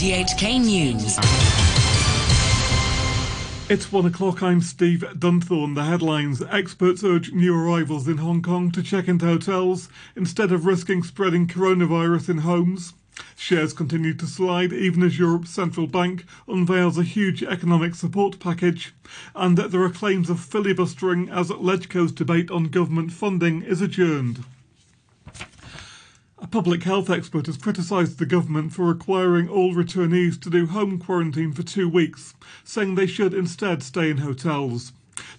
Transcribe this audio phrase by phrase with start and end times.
[0.00, 1.18] RTHK News.
[3.68, 4.42] It's one o'clock.
[4.42, 5.74] I'm Steve Dunthorne.
[5.74, 10.64] The headlines Experts urge new arrivals in Hong Kong to check into hotels instead of
[10.64, 12.94] risking spreading coronavirus in homes.
[13.36, 18.94] Shares continue to slide even as Europe's central bank unveils a huge economic support package,
[19.34, 24.44] and there are claims of filibustering as Legco's debate on government funding is adjourned.
[26.42, 30.98] A public health expert has criticised the government for requiring all returnees to do home
[30.98, 32.32] quarantine for two weeks,
[32.64, 34.92] saying they should instead stay in hotels.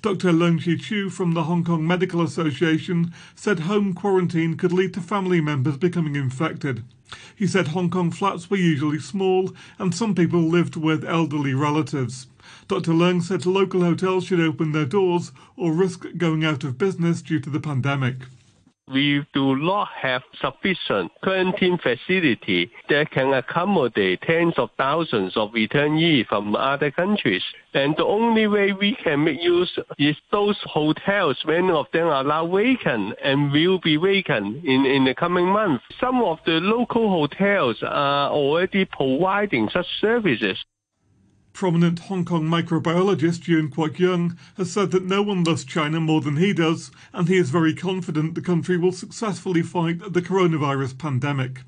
[0.04, 0.32] Dr.
[0.32, 5.02] Leung Chi Chiu from the Hong Kong Medical Association said home quarantine could lead to
[5.02, 6.84] family members becoming infected.
[7.36, 12.28] He said Hong Kong flats were usually small and some people lived with elderly relatives.
[12.68, 12.92] Dr.
[12.92, 17.40] Leung said local hotels should open their doors or risk going out of business due
[17.40, 18.18] to the pandemic
[18.94, 26.28] we do not have sufficient quarantine facility that can accommodate tens of thousands of returnees
[26.28, 27.44] from other countries.
[27.74, 32.24] And the only way we can make use is those hotels, many of them are
[32.24, 35.84] now vacant and will be vacant in, in the coming months.
[36.00, 40.58] Some of the local hotels are already providing such services.
[41.54, 46.22] Prominent Hong Kong microbiologist Yuen Kwok Yung has said that no one loves China more
[46.22, 50.98] than he does, and he is very confident the country will successfully fight the coronavirus
[50.98, 51.62] pandemic.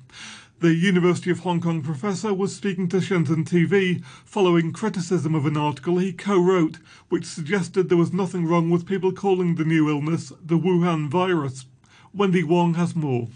[0.60, 5.56] The University of Hong Kong professor was speaking to Shenzhen TV following criticism of an
[5.56, 9.88] article he co wrote, which suggested there was nothing wrong with people calling the new
[9.88, 11.66] illness the Wuhan virus.
[12.12, 13.28] Wendy Wong has more.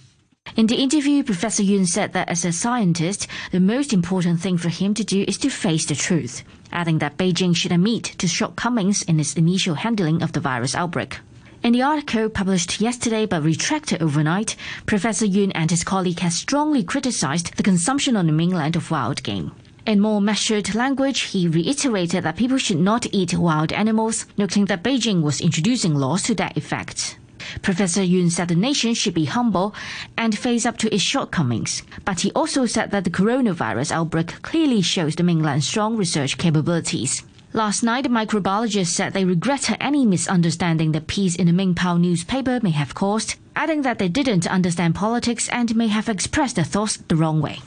[0.57, 4.69] In the interview, Professor Yuen said that as a scientist, the most important thing for
[4.69, 9.03] him to do is to face the truth, adding that Beijing should admit to shortcomings
[9.03, 11.21] in its initial handling of the virus outbreak.
[11.63, 16.83] In the article published yesterday but retracted overnight, Professor Yuen and his colleague have strongly
[16.83, 19.53] criticized the consumption on the mainland of wild game.
[19.87, 24.83] In more measured language, he reiterated that people should not eat wild animals, noting that
[24.83, 27.19] Beijing was introducing laws to that effect.
[27.63, 29.75] Professor Yuen said the nation should be humble
[30.17, 31.83] and face up to its shortcomings.
[32.05, 37.23] But he also said that the coronavirus outbreak clearly shows the mainland's strong research capabilities.
[37.55, 42.61] Last night, the microbiologists said they regretted any misunderstanding the piece in the Mingpao newspaper
[42.63, 46.99] may have caused, adding that they didn't understand politics and may have expressed their thoughts
[47.09, 47.61] the wrong way.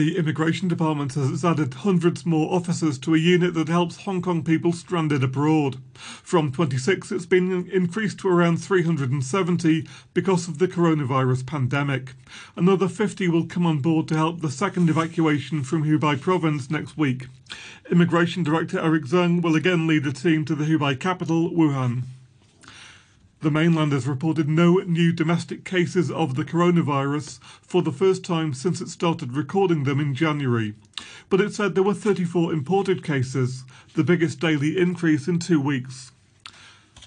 [0.00, 4.42] The Immigration Department has added hundreds more officers to a unit that helps Hong Kong
[4.42, 5.76] people stranded abroad.
[5.92, 12.14] From 26, it's been increased to around 370 because of the coronavirus pandemic.
[12.56, 16.96] Another 50 will come on board to help the second evacuation from Hubei province next
[16.96, 17.26] week.
[17.90, 22.04] Immigration Director Erick Tsang will again lead a team to the Hubei capital, Wuhan.
[23.42, 28.52] The mainland has reported no new domestic cases of the coronavirus for the first time
[28.52, 30.74] since it started recording them in January.
[31.30, 33.64] But it said there were 34 imported cases,
[33.94, 36.12] the biggest daily increase in two weeks.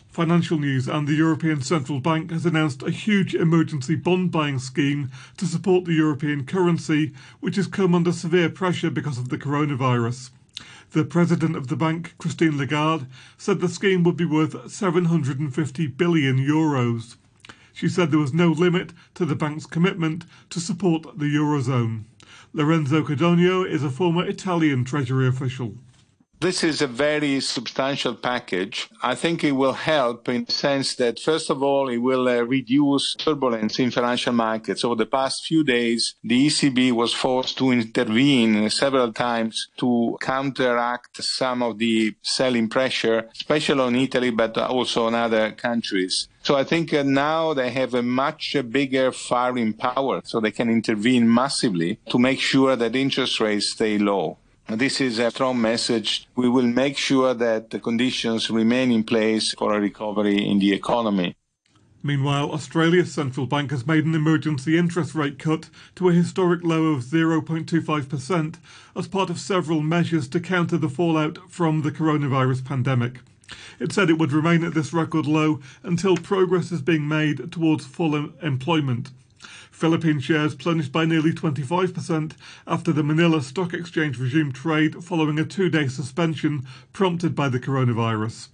[0.10, 5.12] Financial news and the European Central Bank has announced a huge emergency bond buying scheme
[5.38, 10.32] to support the European currency, which has come under severe pressure because of the coronavirus.
[10.92, 16.38] The president of the bank, Christine Lagarde, said the scheme would be worth 750 billion
[16.38, 17.16] euros.
[17.74, 22.04] She said there was no limit to the bank's commitment to support the eurozone.
[22.54, 25.76] Lorenzo Codogno is a former Italian Treasury official.
[26.44, 28.90] This is a very substantial package.
[29.02, 32.42] I think it will help in the sense that, first of all, it will uh,
[32.42, 34.84] reduce turbulence in financial markets.
[34.84, 41.24] Over the past few days, the ECB was forced to intervene several times to counteract
[41.24, 46.28] some of the selling pressure, especially on Italy, but also on other countries.
[46.42, 50.70] So I think uh, now they have a much bigger firing power, so they can
[50.70, 54.40] intervene massively to make sure that interest rates stay low.
[54.70, 56.28] This is a strong message.
[56.36, 60.72] We will make sure that the conditions remain in place for a recovery in the
[60.74, 61.36] economy.
[62.02, 66.88] Meanwhile, Australia's central bank has made an emergency interest rate cut to a historic low
[66.88, 68.56] of 0.25%
[68.96, 73.20] as part of several measures to counter the fallout from the coronavirus pandemic.
[73.80, 77.86] It said it would remain at this record low until progress is being made towards
[77.86, 79.12] full employment.
[79.74, 82.34] Philippine shares plunged by nearly 25%
[82.68, 87.60] after the Manila Stock Exchange resumed trade following a two day suspension prompted by the
[87.60, 88.50] coronavirus.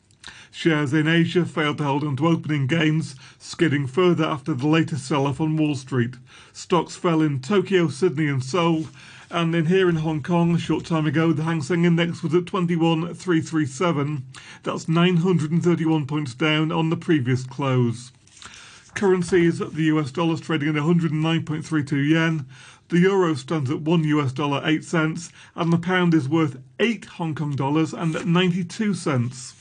[0.50, 5.28] Shares in Asia failed to hold onto opening gains, skidding further after the latest sell
[5.28, 6.16] off on Wall Street.
[6.54, 8.88] Stocks fell in Tokyo, Sydney, and Seoul.
[9.30, 12.34] And in here in Hong Kong, a short time ago, the Hang Seng Index was
[12.34, 14.26] at 21,337.
[14.64, 18.12] That's 931 points down on the previous close.
[19.00, 22.46] Currencies, the US dollar is trading at 109.32 yen,
[22.90, 27.06] the euro stands at 1 US dollar 8 cents, and the pound is worth 8
[27.06, 29.54] Hong Kong dollars and 92 cents.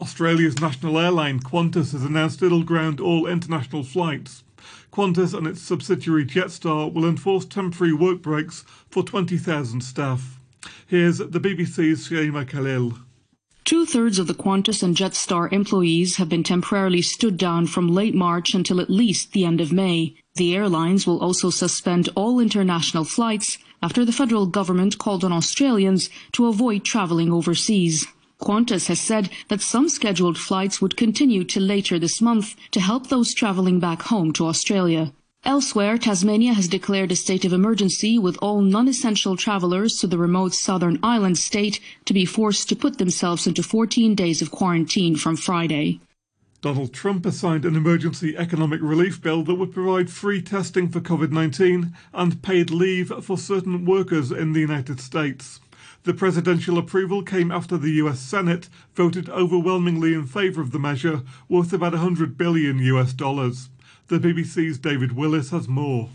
[0.00, 4.42] Australia's national airline Qantas has announced it'll ground all international flights.
[4.90, 10.40] Qantas and its subsidiary Jetstar will enforce temporary work breaks for 20,000 staff.
[10.86, 12.94] Here's the BBC's Shaimaa Khalil.
[13.64, 18.14] Two thirds of the Qantas and Jetstar employees have been temporarily stood down from late
[18.14, 20.16] March until at least the end of May.
[20.34, 26.10] The airlines will also suspend all international flights after the federal government called on Australians
[26.32, 28.06] to avoid travelling overseas.
[28.40, 33.06] Qantas has said that some scheduled flights would continue till later this month to help
[33.06, 35.12] those travelling back home to Australia.
[35.44, 40.54] Elsewhere, Tasmania has declared a state of emergency with all non-essential travellers to the remote
[40.54, 45.34] southern island state to be forced to put themselves into 14 days of quarantine from
[45.34, 46.00] Friday.
[46.60, 51.00] Donald Trump has signed an emergency economic relief bill that would provide free testing for
[51.00, 55.58] COVID 19 and paid leave for certain workers in the United States.
[56.04, 61.22] The presidential approval came after the US Senate voted overwhelmingly in favor of the measure,
[61.48, 63.70] worth about 100 billion US dollars.
[64.12, 66.10] The BBC's David Willis has more.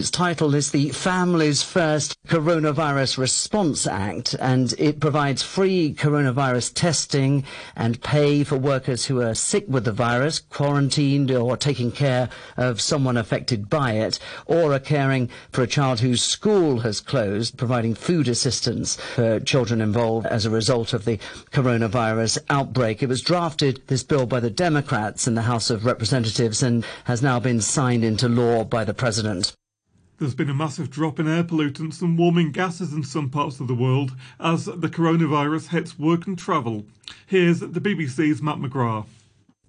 [0.00, 7.42] Its title is the Families First Coronavirus Response Act, and it provides free coronavirus testing
[7.74, 12.80] and pay for workers who are sick with the virus, quarantined, or taking care of
[12.80, 17.96] someone affected by it, or are caring for a child whose school has closed, providing
[17.96, 21.18] food assistance for children involved as a result of the
[21.50, 23.02] coronavirus outbreak.
[23.02, 27.20] It was drafted, this bill, by the Democrats in the House of Representatives and has
[27.20, 29.56] now been signed into law by the President.
[30.18, 33.68] There's been a massive drop in air pollutants and warming gases in some parts of
[33.68, 36.84] the world as the coronavirus hits work and travel.
[37.26, 39.06] Here's the BBC's Matt McGrath.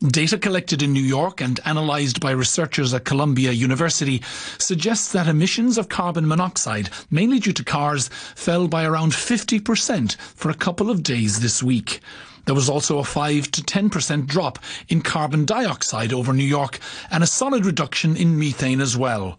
[0.07, 4.23] Data collected in New York and analysed by researchers at Columbia University
[4.57, 10.49] suggests that emissions of carbon monoxide, mainly due to cars, fell by around 50% for
[10.49, 11.99] a couple of days this week.
[12.45, 14.57] There was also a 5 to 10% drop
[14.87, 16.79] in carbon dioxide over New York
[17.11, 19.37] and a solid reduction in methane as well.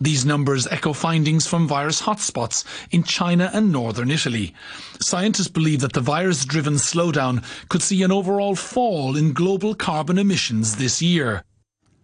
[0.00, 2.62] These numbers echo findings from virus hotspots
[2.92, 4.54] in China and northern Italy.
[5.00, 10.16] Scientists believe that the virus driven slowdown could see an overall fall in global carbon
[10.16, 11.42] emissions this year.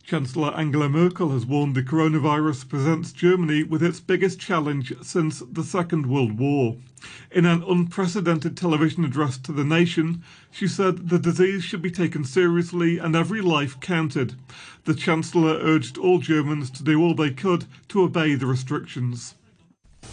[0.07, 5.65] Chancellor Angela Merkel has warned the coronavirus presents Germany with its biggest challenge since the
[5.65, 6.77] Second World War.
[7.31, 12.23] In an unprecedented television address to the nation, she said the disease should be taken
[12.23, 14.35] seriously and every life counted.
[14.85, 19.35] The Chancellor urged all Germans to do all they could to obey the restrictions.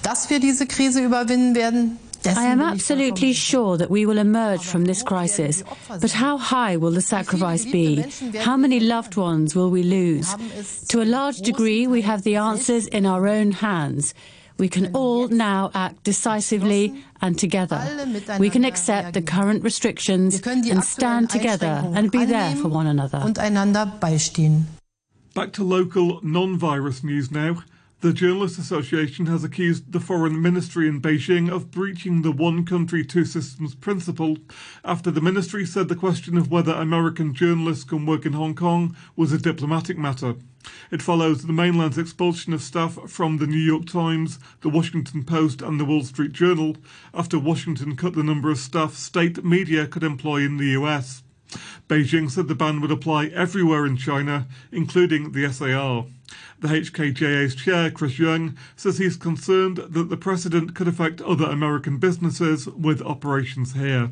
[0.04, 4.86] Dass wir diese Krise überwinden werden, I am absolutely sure that we will emerge from
[4.86, 5.64] this crisis.
[5.88, 8.06] But how high will the sacrifice be?
[8.40, 10.34] How many loved ones will we lose?
[10.90, 14.14] To a large degree, we have the answers in our own hands.
[14.58, 17.82] We can all now act decisively and together.
[18.38, 23.20] We can accept the current restrictions and stand together and be there for one another.
[25.34, 27.64] Back to local non virus news now.
[28.02, 33.06] The Journalists Association has accused the Foreign Ministry in Beijing of breaching the one country,
[33.06, 34.40] two systems principle
[34.84, 38.96] after the ministry said the question of whether American journalists can work in Hong Kong
[39.16, 40.34] was a diplomatic matter.
[40.90, 45.62] It follows the mainland's expulsion of staff from the New York Times, the Washington Post,
[45.62, 46.78] and the Wall Street Journal
[47.14, 51.22] after Washington cut the number of staff state media could employ in the US.
[51.88, 56.06] Beijing said the ban would apply everywhere in China, including the SAR.
[56.60, 61.98] The HKJA's chair, Chris Yeung, says he's concerned that the precedent could affect other American
[61.98, 64.12] businesses with operations here.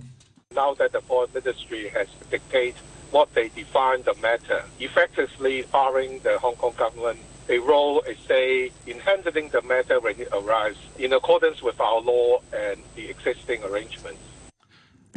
[0.55, 2.75] Now that the foreign ministry has dictated
[3.12, 7.19] what they define the matter, effectively barring the Hong Kong government
[7.50, 12.00] a role, a say in handling the matter when it arises in accordance with our
[12.00, 14.19] law and the existing arrangements.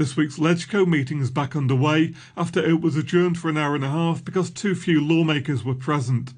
[0.03, 3.85] This week's LegCo meeting is back underway after it was adjourned for an hour and
[3.85, 6.35] a half because too few lawmakers were present.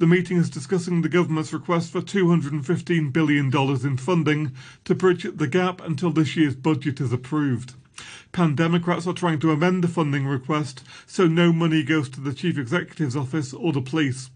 [0.00, 4.50] The meeting is discussing the government's request for $215 billion in funding
[4.84, 7.74] to bridge the gap until this year's budget is approved.
[8.32, 12.34] Pan Democrats are trying to amend the funding request so no money goes to the
[12.34, 14.28] Chief Executive's office or the police.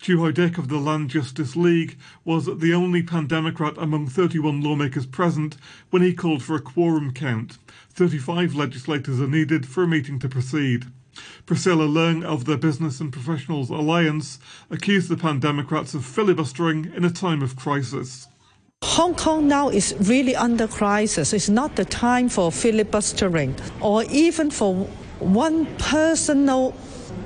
[0.00, 5.06] Chu Hoi-dick of the Land Justice League was the only Pan Democrat among 31 lawmakers
[5.06, 5.56] present
[5.90, 7.58] when he called for a quorum count.
[7.90, 10.86] 35 legislators are needed for a meeting to proceed.
[11.46, 14.38] Priscilla Leung of the Business and Professionals Alliance
[14.70, 18.28] accused the Pan Democrats of filibustering in a time of crisis.
[18.82, 21.32] Hong Kong now is really under crisis.
[21.32, 24.74] It's not the time for filibustering or even for
[25.20, 26.74] one personal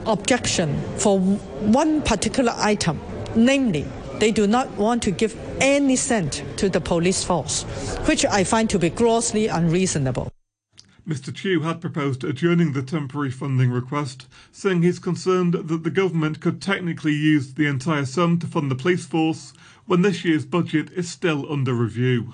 [0.06, 3.00] objection for one particular item,
[3.34, 3.86] namely,
[4.18, 7.64] they do not want to give any cent to the police force,
[8.06, 10.30] which I find to be grossly unreasonable.
[11.06, 11.32] Mr.
[11.32, 16.60] Chu had proposed adjourning the temporary funding request, saying he's concerned that the government could
[16.60, 19.52] technically use the entire sum to fund the police force
[19.86, 22.32] when this year's budget is still under review.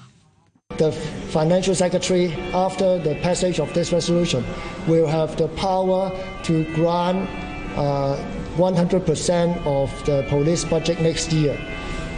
[0.79, 4.43] The financial secretary, after the passage of this resolution,
[4.87, 6.11] will have the power
[6.45, 7.29] to grant
[7.77, 11.59] 100% of the police budget next year.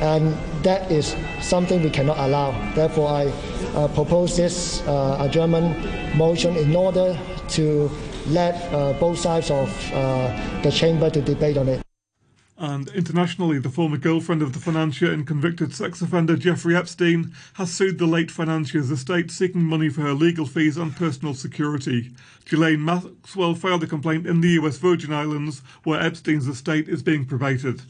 [0.00, 0.34] And
[0.64, 2.50] that is something we cannot allow.
[2.74, 3.26] Therefore, I
[3.74, 5.76] uh, propose this uh, adjournment
[6.16, 7.18] motion in order
[7.50, 7.90] to
[8.26, 11.83] let uh, both sides of uh, the chamber to debate on it.
[12.56, 17.72] And internationally, the former girlfriend of the financier and convicted sex offender Jeffrey Epstein has
[17.72, 22.12] sued the late financier's estate seeking money for her legal fees and personal security.
[22.44, 27.24] Ghislaine Maxwell filed a complaint in the US Virgin Islands where Epstein's estate is being
[27.24, 27.82] probated.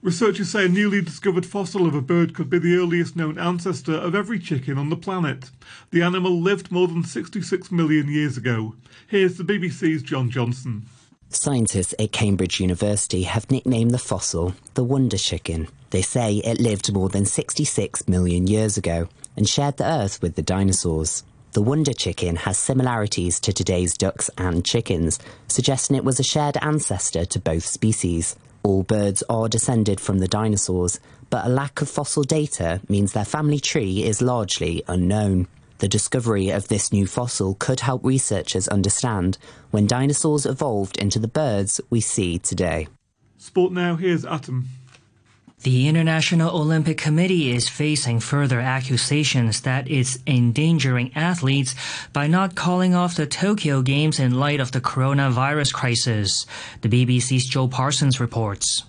[0.00, 3.94] Researchers say a newly discovered fossil of a bird could be the earliest known ancestor
[3.94, 5.50] of every chicken on the planet.
[5.90, 8.76] The animal lived more than 66 million years ago.
[9.08, 10.86] Here's the BBC's John Johnson.
[11.30, 15.68] Scientists at Cambridge University have nicknamed the fossil the Wonder Chicken.
[15.90, 20.36] They say it lived more than 66 million years ago and shared the Earth with
[20.36, 21.24] the dinosaurs.
[21.52, 25.18] The Wonder Chicken has similarities to today's ducks and chickens,
[25.48, 28.34] suggesting it was a shared ancestor to both species.
[28.62, 33.26] All birds are descended from the dinosaurs, but a lack of fossil data means their
[33.26, 35.46] family tree is largely unknown.
[35.78, 39.38] The discovery of this new fossil could help researchers understand
[39.70, 42.88] when dinosaurs evolved into the birds we see today.
[43.36, 44.68] Sport now, here's Atom.
[45.62, 51.74] The International Olympic Committee is facing further accusations that it's endangering athletes
[52.12, 56.46] by not calling off the Tokyo Games in light of the coronavirus crisis.
[56.80, 58.84] The BBC's Joe Parsons reports.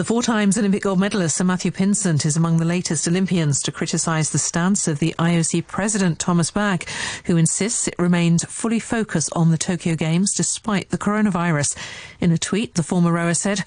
[0.00, 3.70] The four times Olympic gold medalist Sir Matthew Pinsent is among the latest Olympians to
[3.70, 6.86] criticise the stance of the IOC president Thomas Bach,
[7.26, 11.76] who insists it remains fully focused on the Tokyo Games despite the coronavirus.
[12.18, 13.62] In a tweet, the former rower said,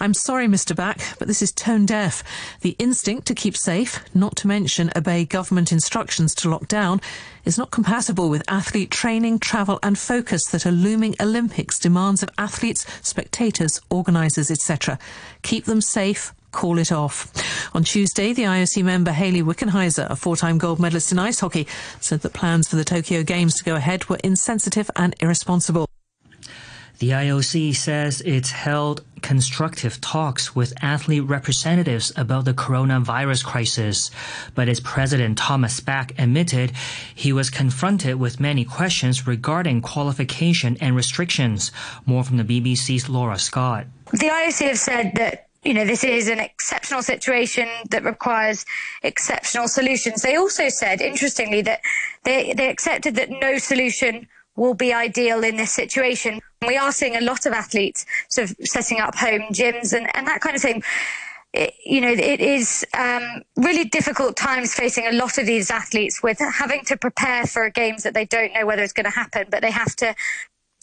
[0.00, 0.74] I'm sorry, Mr.
[0.74, 2.24] Bach, but this is tone deaf.
[2.62, 7.00] The instinct to keep safe, not to mention obey government instructions to lock down,
[7.46, 12.28] is not compatible with athlete training, travel and focus that a looming Olympics demands of
[12.36, 14.98] athletes, spectators, organisers, etc.
[15.42, 17.32] Keep them safe, call it off.
[17.74, 21.66] On Tuesday, the IOC member Hayley Wickenheiser, a four-time gold medalist in ice hockey,
[22.00, 25.86] said that plans for the Tokyo Games to go ahead were insensitive and irresponsible.
[26.98, 34.12] The IOC says it's held constructive talks with athlete representatives about the coronavirus crisis,
[34.54, 36.70] but its president Thomas Bach admitted
[37.12, 41.72] he was confronted with many questions regarding qualification and restrictions.
[42.06, 43.86] More from the BBC's Laura Scott.
[44.12, 48.64] The IOC have said that you know, this is an exceptional situation that requires
[49.02, 50.22] exceptional solutions.
[50.22, 51.80] They also said, interestingly, that
[52.22, 56.40] they, they accepted that no solution will be ideal in this situation.
[56.66, 60.26] We are seeing a lot of athletes sort of setting up home gyms and, and
[60.26, 60.82] that kind of thing.
[61.52, 66.22] It, you know, it is um, really difficult times facing a lot of these athletes
[66.22, 69.46] with having to prepare for games that they don't know whether it's going to happen,
[69.50, 70.14] but they have to,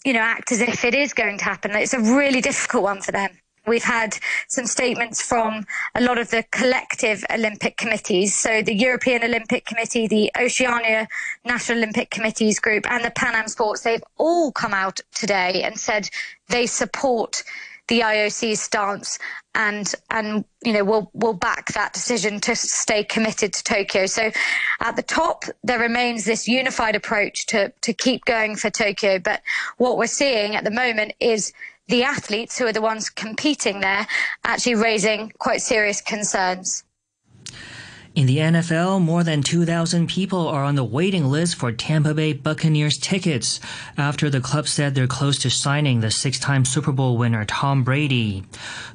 [0.04, 1.72] you know, act as if it is going to happen.
[1.72, 3.30] It's a really difficult one for them.
[3.66, 4.16] We've had
[4.48, 8.34] some statements from a lot of the collective Olympic committees.
[8.34, 11.08] So the European Olympic Committee, the Oceania
[11.44, 15.78] National Olympic Committees group and the Pan Am Sports, they've all come out today and
[15.78, 16.08] said
[16.48, 17.42] they support
[17.88, 19.18] the IOC's stance
[19.54, 24.06] and and you know will will back that decision to stay committed to Tokyo.
[24.06, 24.30] So
[24.80, 29.42] at the top there remains this unified approach to to keep going for Tokyo, but
[29.76, 31.52] what we're seeing at the moment is
[31.88, 34.06] the athletes who are the ones competing there
[34.44, 36.84] actually raising quite serious concerns.
[38.14, 42.32] In the NFL, more than 2,000 people are on the waiting list for Tampa Bay
[42.32, 43.58] Buccaneers tickets
[43.98, 47.82] after the club said they're close to signing the six time Super Bowl winner Tom
[47.82, 48.44] Brady.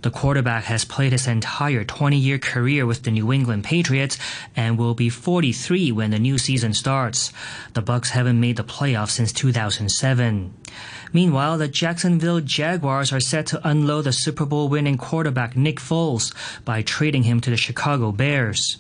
[0.04, 4.18] The quarterback has played his entire 20 year career with the New England Patriots
[4.56, 7.34] and will be 43 when the new season starts.
[7.74, 10.54] The Bucks haven't made the playoffs since 2007.
[11.12, 16.34] Meanwhile, the Jacksonville Jaguars are set to unload the Super Bowl winning quarterback Nick Foles
[16.66, 18.78] by trading him to the Chicago Bears.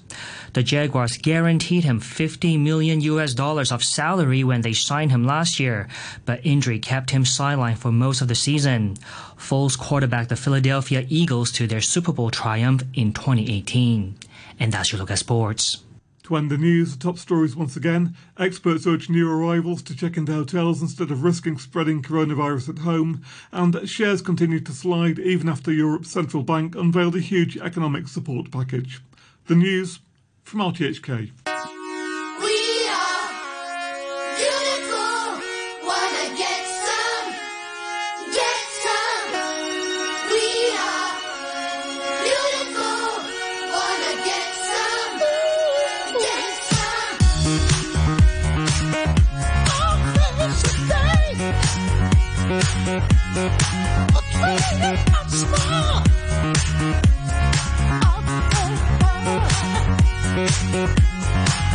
[0.54, 5.60] The Jaguars guaranteed him 50 million US dollars of salary when they signed him last
[5.60, 5.88] year,
[6.26, 8.96] but injury kept him sidelined for most of the season.
[9.38, 14.18] Foles quarterbacked the Philadelphia Eagles to their Super Bowl triumph in 2018.
[14.60, 15.84] And that's your look at sports.
[16.30, 18.16] To end the news, the top stories once again.
[18.38, 23.24] Experts urge new arrivals to check into hotels instead of risking spreading coronavirus at home.
[23.52, 28.52] And shares continue to slide even after Europe's central bank unveiled a huge economic support
[28.52, 29.02] package.
[29.48, 30.02] The news
[30.44, 31.49] from RTHK.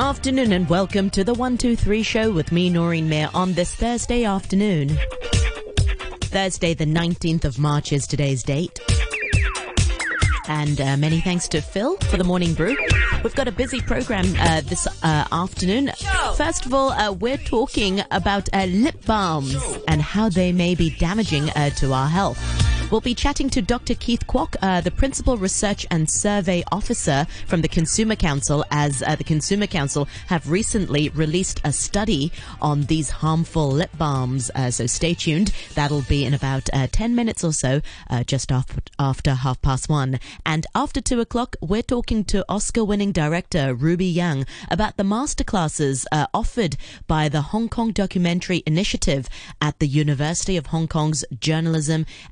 [0.00, 4.98] Afternoon and welcome to the 123 show with me, Noreen Mayer, on this Thursday afternoon.
[6.22, 8.80] Thursday, the 19th of March is today's date.
[10.48, 12.78] And uh, many thanks to Phil for the morning brew.
[13.22, 15.90] We've got a busy program uh, this uh, afternoon.
[16.34, 19.54] First of all, uh, we're talking about uh, lip balms
[19.86, 22.69] and how they may be damaging uh, to our health.
[22.90, 23.94] We'll be chatting to Dr.
[23.94, 29.14] Keith Kwok, uh, the Principal Research and Survey Officer from the Consumer Council, as uh,
[29.14, 34.50] the Consumer Council have recently released a study on these harmful lip balms.
[34.56, 35.52] Uh, so stay tuned.
[35.76, 39.88] That'll be in about uh, 10 minutes or so, uh, just after, after half past
[39.88, 40.18] one.
[40.44, 46.06] And after two o'clock, we're talking to Oscar winning director Ruby Yang about the masterclasses
[46.10, 46.76] uh, offered
[47.06, 49.28] by the Hong Kong Documentary Initiative
[49.62, 52.04] at the University of Hong Kong's Journalism